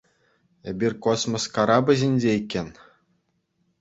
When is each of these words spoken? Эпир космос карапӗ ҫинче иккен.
Эпир 0.71 0.93
космос 1.05 1.43
карапӗ 1.57 1.93
ҫинче 2.03 2.31
иккен. 2.39 2.67